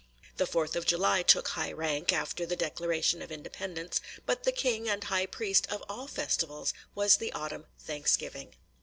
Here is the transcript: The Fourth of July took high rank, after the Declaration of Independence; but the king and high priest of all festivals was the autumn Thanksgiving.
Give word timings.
The 0.37 0.47
Fourth 0.47 0.75
of 0.75 0.87
July 0.87 1.21
took 1.21 1.49
high 1.49 1.71
rank, 1.71 2.11
after 2.11 2.43
the 2.43 2.55
Declaration 2.55 3.21
of 3.21 3.31
Independence; 3.31 4.01
but 4.25 4.45
the 4.45 4.51
king 4.51 4.89
and 4.89 5.03
high 5.03 5.27
priest 5.27 5.67
of 5.71 5.83
all 5.87 6.07
festivals 6.07 6.73
was 6.95 7.17
the 7.17 7.31
autumn 7.33 7.67
Thanksgiving. 7.77 8.55